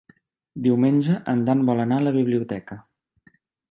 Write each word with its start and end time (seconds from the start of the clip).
Diumenge 0.67 1.19
en 1.35 1.45
Dan 1.51 1.63
vol 1.69 1.85
anar 1.87 2.03
a 2.03 2.07
la 2.09 2.17
biblioteca. 2.19 2.83